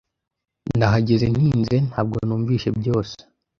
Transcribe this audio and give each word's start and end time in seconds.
Nahageze 0.77 1.25
ntinze, 1.33 1.75
ntabwo 1.89 2.17
numvise 2.27 2.67
byose. 2.79 3.17